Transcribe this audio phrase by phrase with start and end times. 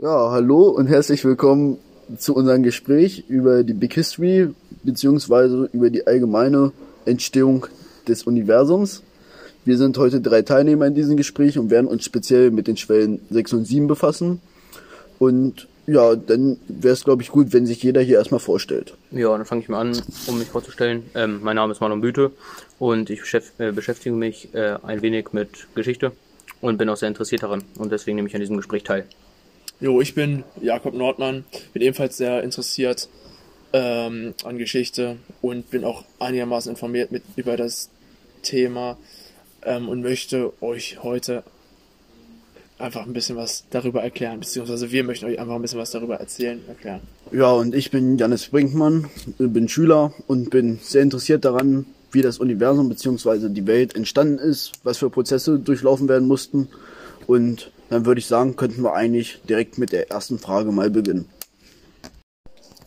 [0.00, 1.78] Ja, hallo und herzlich willkommen
[2.18, 4.48] zu unserem Gespräch über die Big History
[4.82, 6.72] beziehungsweise über die allgemeine
[7.04, 7.66] Entstehung
[8.08, 9.04] des Universums.
[9.64, 13.20] Wir sind heute drei Teilnehmer in diesem Gespräch und werden uns speziell mit den Schwellen
[13.30, 14.40] 6 und 7 befassen.
[15.20, 18.96] Und ja, dann wäre es, glaube ich, gut, wenn sich jeder hier erstmal vorstellt.
[19.12, 21.04] Ja, dann fange ich mal an, um mich vorzustellen.
[21.14, 22.32] Ähm, mein Name ist Marlon Büte
[22.80, 23.20] und ich
[23.58, 26.10] äh, beschäftige mich äh, ein wenig mit Geschichte
[26.60, 29.04] und bin auch sehr interessiert daran und deswegen nehme ich an diesem Gespräch teil.
[29.80, 33.08] Jo, ich bin Jakob Nordmann, bin ebenfalls sehr interessiert
[33.72, 37.90] ähm, an Geschichte und bin auch einigermaßen informiert mit, über das
[38.42, 38.96] Thema
[39.62, 41.42] ähm, und möchte euch heute
[42.78, 46.16] einfach ein bisschen was darüber erklären, beziehungsweise wir möchten euch einfach ein bisschen was darüber
[46.16, 47.00] erzählen, erklären.
[47.32, 52.38] Ja, und ich bin Janis Brinkmann, bin Schüler und bin sehr interessiert daran, wie das
[52.38, 56.68] Universum beziehungsweise die Welt entstanden ist, was für Prozesse durchlaufen werden mussten.
[57.26, 61.28] Und dann würde ich sagen, könnten wir eigentlich direkt mit der ersten Frage mal beginnen.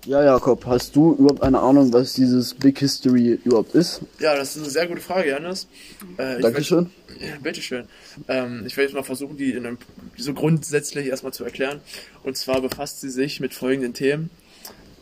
[0.08, 4.00] Ja, Jakob, hast du überhaupt eine Ahnung, was dieses Big History überhaupt ist?
[4.20, 5.68] Ja, das ist eine sehr gute Frage, Janis.
[6.16, 6.90] Äh, Dankeschön.
[7.20, 7.90] Ja, bitteschön.
[8.30, 9.78] Ähm, ich werde jetzt mal versuchen, die in einem,
[10.16, 11.82] so grundsätzlich erstmal zu erklären.
[12.24, 14.30] Und zwar befasst sie sich mit folgenden Themen.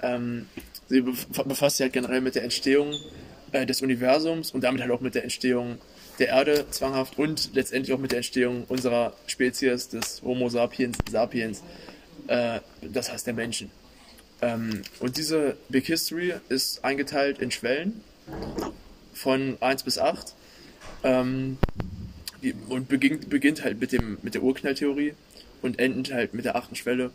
[0.01, 0.47] Ähm,
[0.87, 2.95] sie befasst sich halt generell mit der Entstehung
[3.51, 5.77] äh, des Universums und damit halt auch mit der Entstehung
[6.19, 11.63] der Erde zwanghaft und letztendlich auch mit der Entstehung unserer Spezies, des Homo sapiens sapiens,
[12.27, 13.71] äh, das heißt der Menschen.
[14.41, 18.01] Ähm, und diese Big History ist eingeteilt in Schwellen
[19.13, 20.33] von 1 bis 8
[21.03, 21.57] ähm,
[22.69, 25.13] und beginnt, beginnt halt mit, dem, mit der Urknalltheorie
[25.61, 27.11] und endet halt mit der achten Schwelle.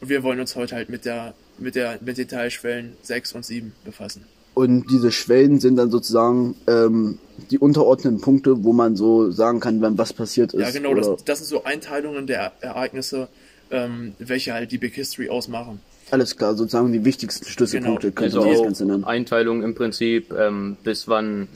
[0.00, 3.44] Und wir wollen uns heute halt mit, der, mit, der, mit den Teilschwellen 6 und
[3.44, 4.26] 7 befassen.
[4.54, 7.18] Und diese Schwellen sind dann sozusagen ähm,
[7.50, 10.60] die unterordneten Punkte, wo man so sagen kann, wann was passiert ist.
[10.60, 13.28] Ja, genau, das, das, sind so Einteilungen der Ereignisse,
[13.70, 15.80] ähm, welche halt die Big History ausmachen.
[16.10, 18.20] Alles klar, sozusagen die wichtigsten Schlüsselpunkte genau.
[18.20, 19.04] könnte also man das Ganze nennen.
[19.04, 21.48] Einteilung im Prinzip, ähm, bis wann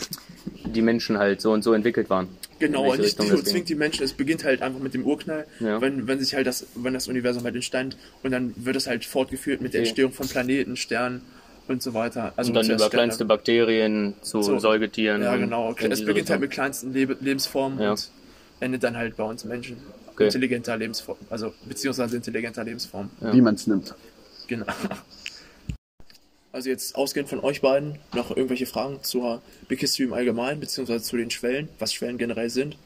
[0.74, 2.28] die Menschen halt so und so entwickelt waren.
[2.58, 5.80] Genau, und nicht so zwingt die Menschen, es beginnt halt einfach mit dem Urknall, ja.
[5.80, 9.04] wenn, wenn sich halt das, wenn das Universum halt entstand und dann wird es halt
[9.04, 11.20] fortgeführt mit der Entstehung von Planeten, Sternen
[11.68, 12.32] und so weiter.
[12.36, 15.22] Also und dann über kleinste Bakterien zu so, Säugetieren.
[15.22, 15.74] Ja, genau.
[15.78, 17.90] Es beginnt halt mit kleinsten Le Lebensformen ja.
[17.92, 18.10] und
[18.60, 19.76] endet dann halt bei uns Menschen.
[20.12, 20.24] Okay.
[20.24, 23.08] Intelligenter Lebensform, also beziehungsweise intelligenter Lebensform.
[23.20, 23.32] Ja.
[23.32, 23.94] Wie man es nimmt.
[24.48, 24.66] Genau.
[26.50, 31.04] Also jetzt ausgehend von euch beiden noch irgendwelche Fragen zur Big History im Allgemeinen, beziehungsweise
[31.04, 32.76] zu den Schwellen, was Schwellen generell sind?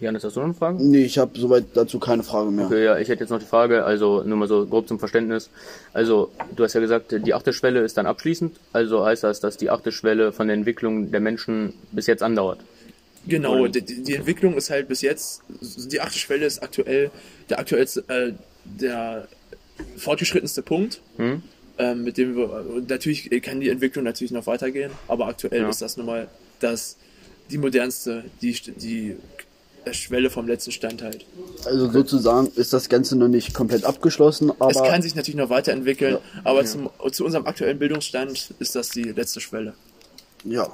[0.00, 0.82] Janis, hast du noch eine Frage?
[0.82, 2.66] Nee, ich habe soweit dazu keine Frage mehr.
[2.66, 5.50] Okay, ja, ich hätte jetzt noch die Frage, also nur mal so grob zum Verständnis.
[5.92, 9.56] Also, du hast ja gesagt, die achte Schwelle ist dann abschließend, also heißt das, dass
[9.56, 12.60] die achte Schwelle von der Entwicklung der Menschen bis jetzt andauert.
[13.26, 17.10] Genau, die, die, Entwicklung ist halt bis jetzt, die achte Schwelle ist aktuell
[17.50, 18.32] der aktuellste, äh,
[18.64, 19.26] der
[19.96, 21.00] fortgeschrittenste Punkt.
[21.16, 21.42] Hm?
[21.80, 25.68] Ähm, mit dem wir, natürlich kann die Entwicklung natürlich noch weitergehen, aber aktuell ja.
[25.68, 26.96] ist das nun mal das,
[27.50, 29.16] die modernste, die, die
[29.92, 31.24] Schwelle vom letzten Stand halt.
[31.64, 34.70] Also sozusagen ist das Ganze noch nicht komplett abgeschlossen, aber.
[34.70, 36.20] Es kann sich natürlich noch weiterentwickeln, ja.
[36.44, 36.66] aber ja.
[36.66, 39.74] Zum, zu unserem aktuellen Bildungsstand ist das die letzte Schwelle.
[40.44, 40.68] Ja.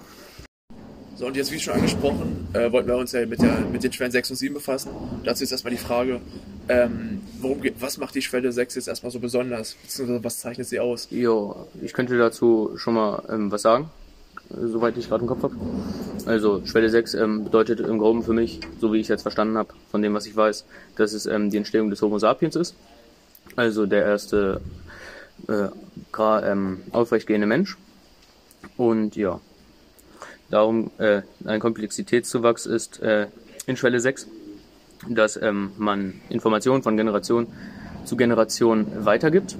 [1.16, 3.92] So, und jetzt, wie schon angesprochen, äh, wollten wir uns ja mit, der, mit den
[3.92, 4.90] Schwellen 6 und 7 befassen.
[5.22, 6.20] Dazu ist erstmal die Frage,
[6.68, 9.76] ähm, worum geht, was macht die Schwelle 6 jetzt erstmal so besonders?
[9.82, 11.06] Beziehungsweise was zeichnet sie aus?
[11.10, 13.90] Jo, ich könnte dazu schon mal ähm, was sagen
[14.50, 15.56] soweit ich gerade im Kopf habe.
[16.26, 19.56] Also Schwelle 6 ähm, bedeutet im Groben für mich, so wie ich es jetzt verstanden
[19.56, 20.64] habe, von dem, was ich weiß,
[20.96, 22.74] dass es ähm, die Entstehung des Homo sapiens ist.
[23.56, 24.60] Also der erste
[25.48, 25.68] äh,
[26.18, 27.76] ähm, aufrechtgehende Mensch.
[28.76, 29.40] Und ja,
[30.50, 33.26] darum äh, ein Komplexitätszuwachs ist äh,
[33.66, 34.28] in Schwelle 6,
[35.08, 37.46] dass ähm, man Informationen von Generation
[38.04, 39.56] zu Generation weitergibt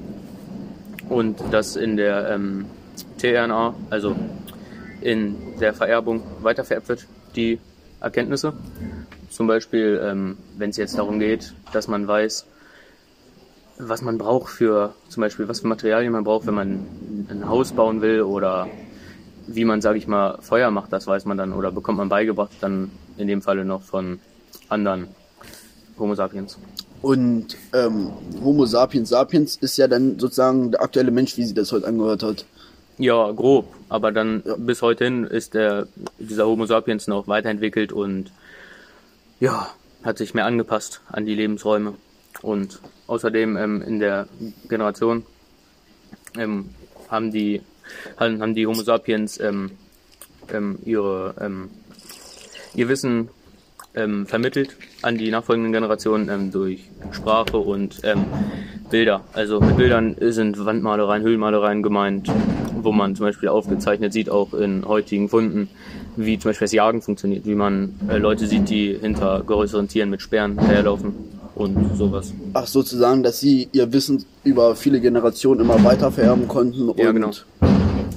[1.09, 2.67] und dass in der ähm,
[3.19, 4.15] tRNA, also
[5.05, 7.07] in der Vererbung weitervererbt wird,
[7.37, 7.61] die
[8.01, 8.55] Erkenntnisse.
[9.31, 12.47] Zum Beispiel, ähm, wenn es jetzt darum geht, dass man weiß,
[13.79, 16.87] was man braucht für, zum Beispiel, was für Materialien man braucht, wenn man
[17.29, 18.69] ein Haus bauen will oder
[19.47, 22.53] wie man, sage ich mal, Feuer macht, das weiß man dann oder bekommt man beigebracht,
[22.61, 24.21] dann in dem Falle noch von
[24.69, 25.09] anderen
[25.99, 26.59] Homo sapiens.
[27.03, 28.11] Und ähm,
[28.43, 32.23] Homo sapiens sapiens ist ja dann sozusagen der aktuelle Mensch, wie sie das heute angehört
[32.23, 32.47] hat.
[32.99, 33.75] Ja, grob.
[33.89, 35.89] Aber dann bis heute hin ist der,
[36.19, 38.33] dieser Homo sapiens noch weiterentwickelt und
[39.41, 39.71] ja,
[40.03, 41.95] hat sich mehr angepasst an die Lebensräume.
[42.43, 44.29] Und außerdem ähm, in der
[44.69, 45.25] Generation
[46.37, 46.71] ähm,
[47.09, 47.63] haben die
[48.19, 49.73] haben, haben die Homo sapiens ähm,
[50.53, 51.71] ähm, ihre ähm,
[52.75, 53.29] ihr Wissen
[53.95, 58.25] ähm, vermittelt an die nachfolgenden Generationen ähm, durch Sprache und ähm,
[58.91, 59.23] Bilder.
[59.33, 62.31] Also mit Bildern sind Wandmalereien, Höhlenmalereien gemeint,
[62.83, 65.69] wo man zum Beispiel aufgezeichnet sieht, auch in heutigen Funden,
[66.17, 70.11] wie zum Beispiel das Jagen funktioniert, wie man äh, Leute sieht, die hinter größeren Tieren
[70.11, 71.15] mit Sperren herlaufen
[71.55, 72.33] und sowas.
[72.53, 77.15] Ach, sozusagen, dass sie ihr Wissen über viele Generationen immer weiter vererben konnten Ja, und
[77.15, 77.31] genau.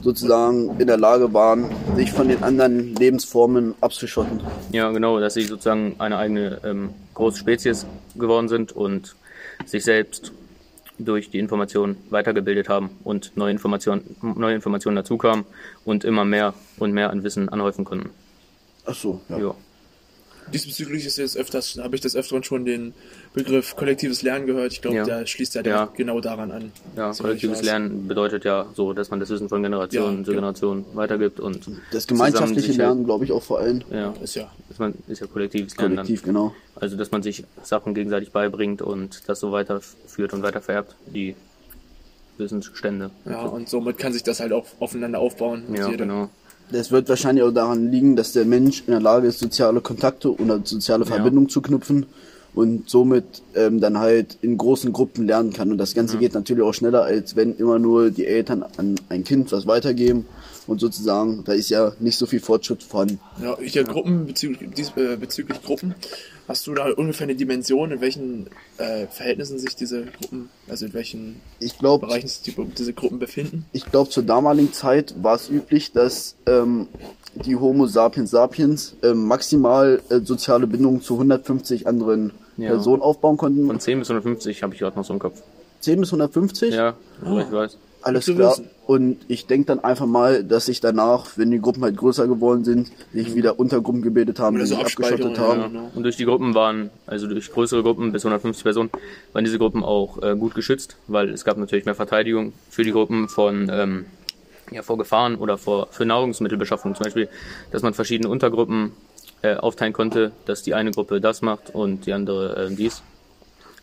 [0.01, 1.65] Sozusagen in der Lage waren,
[1.95, 4.41] sich von den anderen Lebensformen abzuschotten.
[4.71, 7.85] Ja, genau, dass sie sozusagen eine eigene ähm, große Spezies
[8.15, 9.15] geworden sind und
[9.65, 10.31] sich selbst
[10.99, 15.45] durch die Informationen weitergebildet haben und neue Informationen, neue Informationen dazukamen
[15.85, 18.09] und immer mehr und mehr an Wissen anhäufen konnten.
[18.85, 19.37] Ach so, ja.
[19.37, 19.55] Ja.
[20.53, 22.93] Diesbezüglich ist jetzt öfters, habe ich des Öfteren schon den
[23.33, 24.71] Begriff kollektives Lernen gehört.
[24.73, 25.05] Ich glaube, Ja.
[25.05, 25.63] der schließt ja, Ja.
[25.83, 26.71] direkt genau daran an.
[26.95, 27.61] Ja, kollektives.
[27.63, 30.35] Lernen bedeutet ja so, dass man das Wissen von Generation Ja, zu genau.
[30.41, 33.81] Generation weitergibt und Das gemeinschaftliche Lernen, glaube ich, auch vor allem.
[33.91, 34.49] Ja, Ist ja.
[34.69, 36.53] dass man ist ja kollektives Lernen Kollektiv, genau.
[36.75, 36.83] dann.
[36.83, 41.35] Also dass man sich Sachen gegenseitig beibringt und das so weiterführt und weiter vererbt, die
[42.37, 43.09] Wissensstände.
[43.25, 45.63] Ja, und somit kann sich das halt auch aufeinander aufbauen.
[45.67, 46.07] mit Ja, jedem.
[46.07, 46.29] genau.
[46.71, 50.33] Das wird wahrscheinlich auch daran liegen, dass der Mensch in der Lage ist, soziale Kontakte
[50.33, 51.11] oder soziale Ja.
[51.15, 52.05] Verbindungen zu knüpfen
[52.53, 55.71] und somit ähm, dann halt in großen Gruppen lernen kann.
[55.71, 59.23] Und das Ganze geht natürlich auch schneller, als wenn immer nur die Eltern an ein
[59.23, 60.25] Kind was weitergeben.
[60.65, 63.19] Und sozusagen, da ist ja nicht so viel Fortschritt vorhanden.
[63.41, 65.95] Ja, hier Gruppen bezüglich, dies, äh, bezüglich Gruppen.
[66.47, 68.47] Hast du da ungefähr eine Dimension, in welchen
[68.77, 73.19] äh, Verhältnissen sich diese Gruppen, also in welchen Ich glaube, Bereichen sich die, diese Gruppen
[73.19, 73.65] befinden?
[73.73, 76.87] ich glaube, zur damaligen Zeit war es üblich, dass ähm,
[77.35, 82.69] die Homo sapiens sapiens ähm, maximal äh, soziale Bindungen zu 150 anderen Ja.
[82.69, 83.67] Personen aufbauen konnten.
[83.67, 85.41] Von 10 bis 150 habe ich gerade noch so im Kopf.
[85.81, 86.73] 10 bis 150?
[86.73, 87.77] Ja, soweit ich weiß.
[88.01, 88.51] Alles klar.
[88.51, 88.69] wissen.
[88.85, 92.63] Und ich denke dann einfach mal, dass sich danach, wenn die Gruppen halt größer geworden
[92.63, 95.59] sind, sich wieder Untergruppen gebildet haben, Oder die so sich abgeschottet haben.
[95.59, 95.67] ja.
[95.67, 95.91] Genau.
[95.93, 98.89] Und durch die Gruppen waren, also durch größere Gruppen bis 150 Personen,
[99.33, 102.91] waren diese Gruppen auch äh, gut geschützt, weil es gab natürlich mehr Verteidigung für die
[102.91, 104.05] Gruppen von ähm,
[104.71, 107.29] ja, vor Gefahren oder vor für Nahrungsmittelbeschaffung zum Beispiel,
[107.71, 108.93] dass man verschiedene Untergruppen
[109.41, 113.03] äh, aufteilen konnte, dass die eine Gruppe das macht und die andere äh, dies.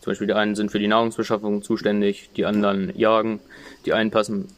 [0.05, 3.41] Zum Beispiel die einen sind für die Nahrungsbeschaffung zuständig, die anderen jagen,
[3.87, 4.49] die einen passen.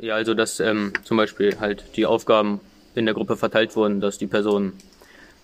[0.00, 2.60] Ja, also dass ähm, zum Beispiel halt die Aufgaben
[2.94, 4.74] in der Gruppe verteilt wurden, dass die Personen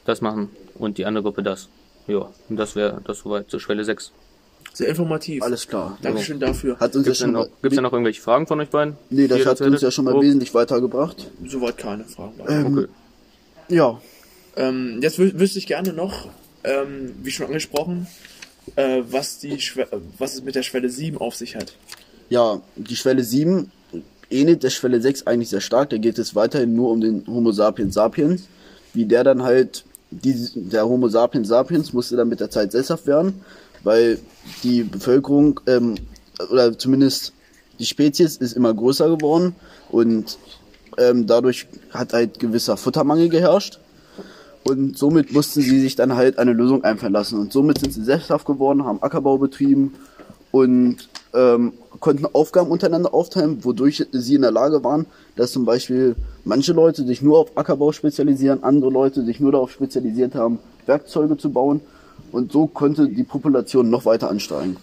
[0.05, 1.71] das machen und die andere Gruppe das.
[2.09, 4.13] Ja, und das wäre das soweit zur Schwelle 6.
[4.75, 5.43] Sehr informativ.
[5.43, 5.97] Alles klar.
[6.03, 6.79] Dankeschön dafür.
[6.79, 8.99] Hat uns Gibt's ja denn schon noch, gibt's denn noch irgendwelche Fragen von euch beiden?
[9.09, 11.31] nee, das hat uns ja schon mal Oh, wesentlich weitergebracht.
[11.47, 12.35] Soweit keine Fragen.
[12.47, 12.89] Ähm, Okay.
[13.71, 13.99] Ja,
[14.57, 16.29] Ähm, jetzt wü wüsste ich gerne noch,
[16.65, 18.07] ähm, wie schon angesprochen,
[18.77, 19.87] äh, was, die äh,
[20.19, 21.75] was es mit der Schwelle 7 auf sich hat.
[22.29, 23.71] ja, die Schwelle 7
[24.31, 25.91] ähnelt der Schwelle 6 eigentlich sehr stark.
[25.91, 28.43] Da geht es weiterhin nur um den Homo sapiens sapiens.
[28.95, 33.07] Wie der dann halt, die, der Homo sapiens sapiens musste dann mit der Zeit sesshaft
[33.07, 33.41] werden,
[33.85, 34.19] weil
[34.63, 35.97] die Bevölkerung, ähm,
[36.51, 37.33] oder zumindest
[37.79, 39.55] die Spezies ist immer größer geworden
[39.91, 40.39] und
[40.99, 43.79] ähm, dadurch hat halt gewisser Futtermangel geherrscht.
[44.69, 47.39] Und somit mussten sie sich dann halt eine Lösung einfallen lassen.
[47.39, 49.95] Und somit sind sie sesshaft geworden, haben Ackerbau betrieben
[50.51, 55.07] und ähm, konnten Aufgaben untereinander aufteilen, wodurch sie in der Lage waren,
[55.37, 59.71] dass zum Beispiel manche Leute sich nur auf Ackerbau spezialisieren, andere Leute sich nur darauf
[59.71, 61.81] spezialisiert haben, Werkzeuge zu bauen.
[62.31, 64.77] Und so konnte die Population noch weiter ansteigen.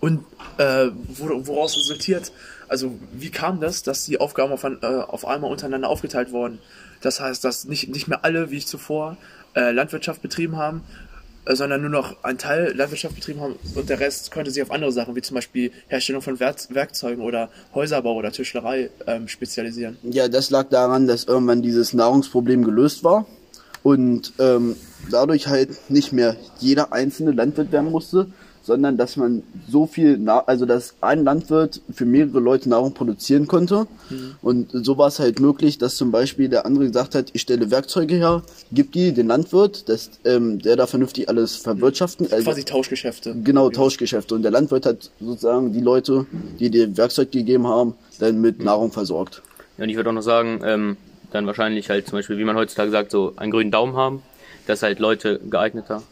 [0.00, 0.24] Und
[0.58, 2.32] äh, wor- woraus resultiert,
[2.68, 6.58] also wie kam das, dass die Aufgaben auf, äh, auf einmal untereinander aufgeteilt wurden?
[7.00, 9.16] Das heißt, dass nicht, nicht mehr alle, wie ich zuvor,
[9.54, 10.82] äh, Landwirtschaft betrieben haben,
[11.46, 14.70] äh, sondern nur noch ein Teil Landwirtschaft betrieben haben und der Rest konnte sich auf
[14.70, 19.96] andere Sachen, wie zum Beispiel Herstellung von Werk Werkzeugen oder Häuserbau oder Tischlerei ähm, spezialisieren.
[20.02, 23.26] Ja, das lag daran, dass irgendwann dieses Nahrungsproblem gelöst war
[23.82, 24.76] und ähm,
[25.10, 28.28] dadurch halt nicht mehr jeder einzelne Landwirt werden musste,
[28.62, 33.46] sondern dass man so viel, Na also dass ein Landwirt für mehrere Leute Nahrung produzieren
[33.46, 33.86] konnte.
[34.42, 37.70] Und so war es halt möglich, dass zum Beispiel der andere gesagt hat, ich stelle
[37.70, 42.26] Werkzeuge her, gib die den Landwirt, dass ähm, der da vernünftig alles verwirtschaften.
[42.30, 43.34] Also, Quasi Tauschgeschäfte.
[43.42, 44.34] Genau, Tauschgeschäfte.
[44.34, 46.26] Und der Landwirt hat sozusagen die Leute,
[46.58, 49.42] die dir Werkzeug gegeben haben, dann mit Nahrung versorgt.
[49.76, 50.96] Ja, und ich würde auch noch sagen, ähm,
[51.30, 54.22] dann wahrscheinlich halt zum Beispiel, wie man heutzutage sagt, so einen grünen Daumen haben,
[54.66, 56.02] dass halt Leute geeigneter,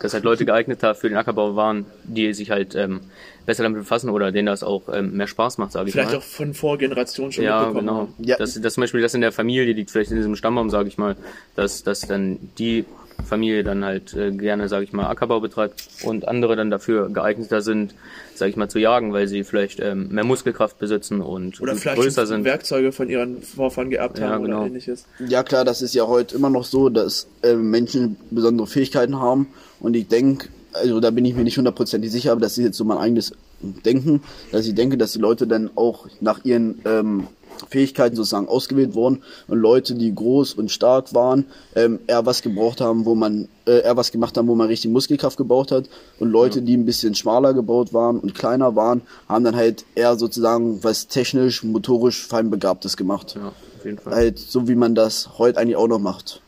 [0.00, 3.00] dass halt Leute geeigneter für den Ackerbau waren, die sich halt ähm,
[3.46, 6.18] besser damit befassen oder denen das auch ähm, mehr Spaß macht, sage ich Vielleicht mal.
[6.18, 8.08] auch von Vorgenerationen schon ja, mitbekommen genau.
[8.18, 8.36] Ja.
[8.36, 10.98] Dass, dass zum Beispiel das in der Familie liegt, vielleicht in diesem Stammbaum, sage ich
[10.98, 11.16] mal,
[11.56, 12.84] dass, dass dann die
[13.24, 17.60] Familie dann halt äh, gerne, sage ich mal, Ackerbau betreibt und andere dann dafür geeigneter
[17.62, 17.94] sind,
[18.34, 22.00] sage ich mal, zu jagen, weil sie vielleicht ähm, mehr Muskelkraft besitzen und, Oder vielleicht
[22.00, 22.44] größer sind.
[22.44, 24.58] Werkzeuge von ihren Vorfahren geerbt Ja, haben genau.
[24.58, 25.04] oder ähnliches.
[25.26, 29.48] Ja klar, das ist ja heute immer noch so, dass äh, Menschen besondere Fähigkeiten haben
[29.80, 32.76] und ich denke, also da bin ich mir nicht hundertprozentig sicher, aber das ist jetzt
[32.76, 34.22] so mein eigenes Denken,
[34.52, 37.26] dass ich denke, dass die Leute dann auch nach ihren ähm,
[37.68, 42.80] Fähigkeiten sozusagen ausgewählt wurden und Leute, die groß und stark waren, ähm, eher was gebraucht
[42.80, 45.88] haben, wo man äh, eher was gemacht haben, wo man richtig Muskelkraft gebraucht hat
[46.18, 50.16] und Leute, die ein bisschen schmaler gebaut waren und kleiner waren, haben dann halt eher
[50.16, 53.36] sozusagen was technisch, motorisch feinbegabtes gemacht.
[53.36, 54.14] Ja, auf jeden Fall.
[54.14, 56.40] Halt so wie man das heute eigentlich auch noch macht.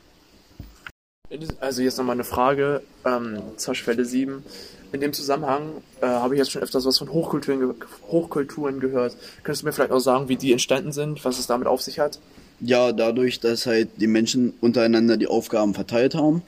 [1.60, 4.42] Also jetzt nochmal eine Frage ähm, zur Schwelle 7.
[4.92, 5.70] In dem Zusammenhang
[6.00, 7.68] äh, habe ich jetzt schon öfters was von Hochkulturen, ge
[8.10, 9.16] Hochkulturen gehört.
[9.44, 12.00] Könntest du mir vielleicht auch sagen, wie die entstanden sind, was es damit auf sich
[12.00, 12.18] hat?
[12.58, 16.42] Ja, dadurch, dass halt die Menschen untereinander die Aufgaben verteilt haben,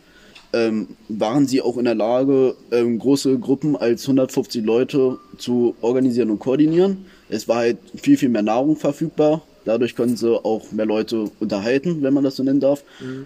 [0.53, 6.31] ähm, waren sie auch in der Lage, ähm, große Gruppen als 150 Leute zu organisieren
[6.31, 7.07] und koordinieren.
[7.29, 9.43] Es war halt viel, viel mehr Nahrung verfügbar.
[9.65, 12.83] Dadurch konnten sie auch mehr Leute unterhalten, wenn man das so nennen darf.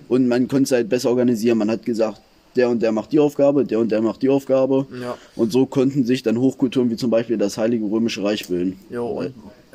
[0.08, 1.58] Und man konnte es halt besser organisieren.
[1.58, 2.20] Man hat gesagt,
[2.56, 4.86] der und der macht die Aufgabe, der und der macht die Aufgabe.
[5.00, 5.16] Ja.
[5.34, 8.78] Und so konnten sich dann Hochkulturen wie zum Beispiel das Heilige Römische Reich bilden.
[8.90, 9.34] Jo, und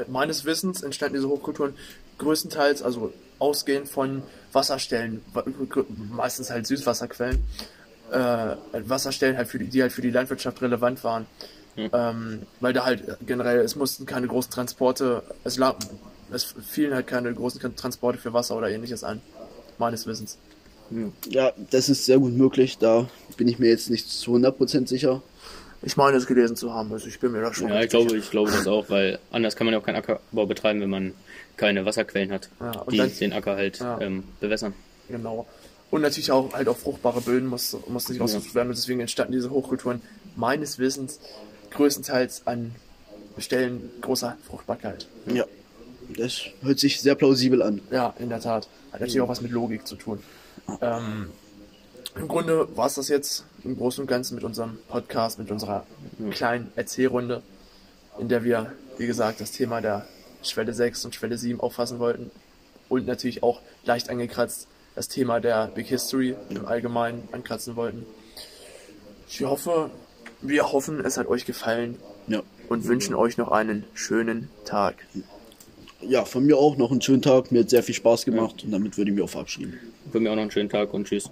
[0.10, 1.74] meines Wissens entstanden diese Hochkulturen
[2.18, 5.44] größtenteils, also ausgehend von Wasserstellen, wa-
[6.16, 7.40] meistens halt Süßwasserquellen,
[8.12, 8.56] äh,
[8.88, 11.26] Wasserstellen halt für die, die halt für die Landwirtschaft relevant waren.
[11.78, 15.78] Ähm, weil da halt generell, es mussten keine großen Transporte, es, lag,
[16.32, 19.22] es fielen halt keine großen Transporte für Wasser oder ähnliches an,
[19.78, 20.38] meines Wissens.
[21.30, 22.78] Ja, das ist sehr gut möglich.
[22.78, 25.22] Da bin ich mir jetzt nicht zu 100% sicher.
[25.84, 28.10] Ich meine es gelesen zu haben, also ich bin mir da schon Ja, ich glaube,
[28.10, 28.22] sicher.
[28.22, 31.14] ich glaube das auch, weil anders kann man ja auch keinen Ackerbau betreiben, wenn man
[31.58, 34.00] keine Wasserquellen hat, Ja, und die dann- den Acker halt Ja.
[34.00, 34.74] ähm, bewässern.
[35.10, 35.48] Genau.
[35.90, 39.34] Und natürlich auch halt auch fruchtbare Böden muss, muss nicht ausgesucht werden und deswegen entstanden
[39.34, 40.02] diese Hochkulturen
[40.36, 41.20] meines Wissens
[41.72, 42.76] größtenteils an
[43.38, 45.08] Stellen großer Fruchtbarkeit.
[45.34, 45.46] Ja,
[46.18, 47.82] das hört sich sehr plausibel an.
[47.92, 48.68] Ja, in der Tat.
[48.92, 50.22] Hat natürlich auch was mit Logik zu tun.
[50.82, 51.30] Ähm,
[52.16, 55.86] Im Grunde war es das jetzt im Großen und Ganzen mit unserem Podcast, mit unserer
[56.32, 57.42] kleinen Erzählrunde,
[58.20, 60.06] in der wir, wie gesagt, das Thema der
[60.44, 62.32] Schwelle 6 und Schwelle 7 auffassen wollten.
[62.90, 68.06] Und natürlich auch leicht angekratzt das Thema der Big History im Allgemeinen ankratzen wollten.
[69.30, 69.90] Ich hoffe,
[70.42, 72.42] wir hoffen, es hat euch gefallen Ja.
[72.68, 74.96] und wünschen euch noch einen schönen Tag.
[76.08, 77.52] Ja, von mir auch noch einen schönen Tag.
[77.52, 79.80] Mir hat sehr viel Spaß gemacht und damit würde ich mich auch verabschieden.
[80.12, 81.30] Für mich auch noch einen schönen Tag und tschüss.